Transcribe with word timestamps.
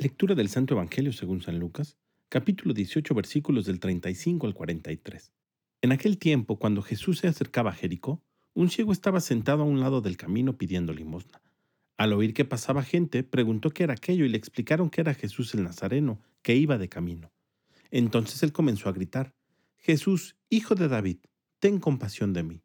Lectura 0.00 0.34
del 0.34 0.48
Santo 0.48 0.72
Evangelio 0.72 1.12
según 1.12 1.42
San 1.42 1.58
Lucas, 1.58 1.98
capítulo 2.30 2.72
18, 2.72 3.14
versículos 3.14 3.66
del 3.66 3.80
35 3.80 4.46
al 4.46 4.54
43. 4.54 5.30
En 5.82 5.92
aquel 5.92 6.16
tiempo, 6.16 6.58
cuando 6.58 6.80
Jesús 6.80 7.18
se 7.18 7.28
acercaba 7.28 7.68
a 7.68 7.74
Jericó, 7.74 8.22
un 8.54 8.70
ciego 8.70 8.92
estaba 8.92 9.20
sentado 9.20 9.60
a 9.60 9.66
un 9.66 9.78
lado 9.78 10.00
del 10.00 10.16
camino 10.16 10.56
pidiendo 10.56 10.94
limosna. 10.94 11.42
Al 11.98 12.14
oír 12.14 12.32
que 12.32 12.46
pasaba 12.46 12.82
gente, 12.82 13.24
preguntó 13.24 13.72
qué 13.72 13.82
era 13.82 13.92
aquello 13.92 14.24
y 14.24 14.30
le 14.30 14.38
explicaron 14.38 14.88
que 14.88 15.02
era 15.02 15.12
Jesús 15.12 15.52
el 15.52 15.64
Nazareno, 15.64 16.18
que 16.40 16.56
iba 16.56 16.78
de 16.78 16.88
camino. 16.88 17.30
Entonces 17.90 18.42
él 18.42 18.54
comenzó 18.54 18.88
a 18.88 18.92
gritar, 18.92 19.34
Jesús, 19.76 20.34
hijo 20.48 20.74
de 20.74 20.88
David, 20.88 21.18
ten 21.58 21.78
compasión 21.78 22.32
de 22.32 22.42
mí. 22.42 22.62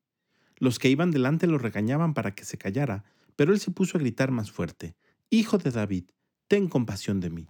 Los 0.55 0.79
que 0.79 0.87
iban 0.87 1.11
delante 1.11 1.47
lo 1.47 1.57
regañaban 1.57 2.13
para 2.13 2.33
que 2.33 2.45
se 2.45 2.57
callara, 2.57 3.03
pero 3.35 3.51
él 3.51 3.59
se 3.59 3.71
puso 3.71 3.97
a 3.97 3.99
gritar 3.99 4.31
más 4.31 4.51
fuerte, 4.51 4.95
Hijo 5.31 5.57
de 5.57 5.71
David, 5.71 6.05
ten 6.47 6.67
compasión 6.67 7.19
de 7.19 7.29
mí. 7.29 7.47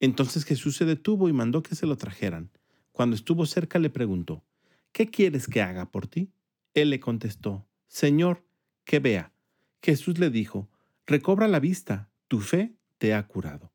Entonces 0.00 0.44
Jesús 0.44 0.76
se 0.76 0.84
detuvo 0.84 1.28
y 1.28 1.32
mandó 1.32 1.62
que 1.62 1.74
se 1.74 1.86
lo 1.86 1.96
trajeran. 1.96 2.50
Cuando 2.92 3.16
estuvo 3.16 3.46
cerca 3.46 3.78
le 3.78 3.90
preguntó, 3.90 4.44
¿qué 4.92 5.10
quieres 5.10 5.46
que 5.46 5.62
haga 5.62 5.90
por 5.90 6.06
ti? 6.06 6.30
Él 6.74 6.90
le 6.90 7.00
contestó, 7.00 7.66
Señor, 7.86 8.44
que 8.84 8.98
vea. 8.98 9.32
Jesús 9.82 10.18
le 10.18 10.30
dijo, 10.30 10.68
recobra 11.06 11.48
la 11.48 11.60
vista, 11.60 12.10
tu 12.28 12.40
fe 12.40 12.74
te 12.98 13.14
ha 13.14 13.26
curado. 13.26 13.72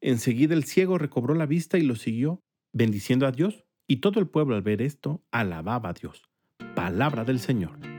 Enseguida 0.00 0.54
el 0.54 0.64
ciego 0.64 0.98
recobró 0.98 1.34
la 1.34 1.46
vista 1.46 1.78
y 1.78 1.82
lo 1.82 1.96
siguió, 1.96 2.42
bendiciendo 2.72 3.26
a 3.26 3.32
Dios, 3.32 3.64
y 3.86 3.96
todo 3.96 4.20
el 4.20 4.28
pueblo 4.28 4.54
al 4.54 4.62
ver 4.62 4.82
esto 4.82 5.22
alababa 5.30 5.90
a 5.90 5.92
Dios. 5.92 6.28
Palabra 6.74 7.24
del 7.24 7.40
Señor. 7.40 7.89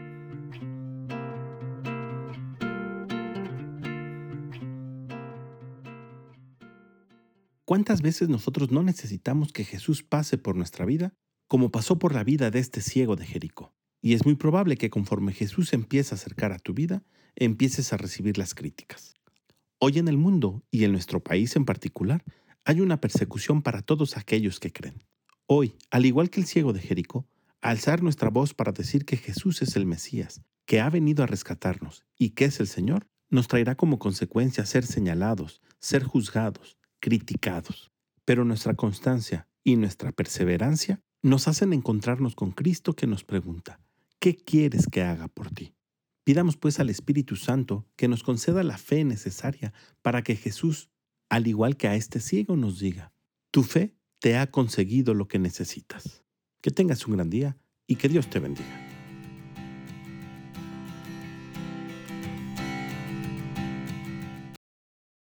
¿Cuántas 7.71 8.01
veces 8.01 8.27
nosotros 8.27 8.69
no 8.69 8.83
necesitamos 8.83 9.53
que 9.53 9.63
Jesús 9.63 10.03
pase 10.03 10.37
por 10.37 10.57
nuestra 10.57 10.83
vida 10.83 11.13
como 11.47 11.71
pasó 11.71 11.97
por 11.97 12.13
la 12.13 12.25
vida 12.25 12.51
de 12.51 12.59
este 12.59 12.81
ciego 12.81 13.15
de 13.15 13.25
Jericó? 13.25 13.73
Y 14.01 14.13
es 14.13 14.25
muy 14.25 14.35
probable 14.35 14.75
que 14.75 14.89
conforme 14.89 15.31
Jesús 15.31 15.71
empiece 15.71 16.13
a 16.13 16.17
acercar 16.17 16.51
a 16.51 16.59
tu 16.59 16.73
vida, 16.73 17.01
empieces 17.33 17.93
a 17.93 17.97
recibir 17.97 18.37
las 18.37 18.55
críticas. 18.55 19.13
Hoy 19.79 19.99
en 19.99 20.09
el 20.09 20.17
mundo, 20.17 20.65
y 20.69 20.83
en 20.83 20.91
nuestro 20.91 21.23
país 21.23 21.55
en 21.55 21.63
particular, 21.63 22.25
hay 22.65 22.81
una 22.81 22.99
persecución 22.99 23.61
para 23.61 23.81
todos 23.81 24.17
aquellos 24.17 24.59
que 24.59 24.73
creen. 24.73 25.05
Hoy, 25.45 25.77
al 25.91 26.05
igual 26.05 26.29
que 26.29 26.41
el 26.41 26.47
ciego 26.47 26.73
de 26.73 26.81
Jericó, 26.81 27.25
alzar 27.61 28.03
nuestra 28.03 28.29
voz 28.29 28.53
para 28.53 28.73
decir 28.73 29.05
que 29.05 29.15
Jesús 29.15 29.61
es 29.61 29.77
el 29.77 29.85
Mesías, 29.85 30.41
que 30.65 30.81
ha 30.81 30.89
venido 30.89 31.23
a 31.23 31.27
rescatarnos 31.27 32.03
y 32.17 32.31
que 32.31 32.43
es 32.43 32.59
el 32.59 32.67
Señor, 32.67 33.07
nos 33.29 33.47
traerá 33.47 33.75
como 33.75 33.97
consecuencia 33.97 34.65
ser 34.65 34.85
señalados, 34.85 35.61
ser 35.79 36.03
juzgados, 36.03 36.77
criticados. 37.01 37.91
Pero 38.23 38.45
nuestra 38.45 38.75
constancia 38.75 39.49
y 39.65 39.75
nuestra 39.75 40.13
perseverancia 40.13 41.01
nos 41.21 41.49
hacen 41.49 41.73
encontrarnos 41.73 42.35
con 42.35 42.51
Cristo 42.51 42.93
que 42.93 43.07
nos 43.07 43.25
pregunta, 43.25 43.81
¿qué 44.19 44.37
quieres 44.37 44.87
que 44.89 45.01
haga 45.01 45.27
por 45.27 45.49
ti? 45.49 45.73
Pidamos 46.23 46.55
pues 46.55 46.79
al 46.79 46.89
Espíritu 46.89 47.35
Santo 47.35 47.85
que 47.95 48.07
nos 48.07 48.23
conceda 48.23 48.63
la 48.63 48.77
fe 48.77 49.03
necesaria 49.03 49.73
para 50.01 50.23
que 50.23 50.35
Jesús, 50.35 50.89
al 51.29 51.47
igual 51.47 51.77
que 51.77 51.87
a 51.87 51.95
este 51.95 52.19
ciego, 52.19 52.55
nos 52.55 52.79
diga, 52.79 53.11
tu 53.51 53.63
fe 53.63 53.95
te 54.19 54.37
ha 54.37 54.49
conseguido 54.49 55.13
lo 55.13 55.27
que 55.27 55.39
necesitas. 55.39 56.23
Que 56.61 56.71
tengas 56.71 57.07
un 57.07 57.15
gran 57.15 57.29
día 57.29 57.57
y 57.87 57.95
que 57.95 58.07
Dios 58.07 58.29
te 58.29 58.39
bendiga. 58.39 58.80